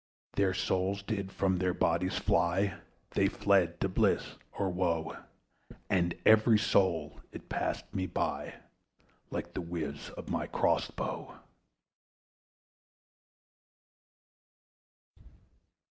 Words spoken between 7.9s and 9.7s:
me by, Like the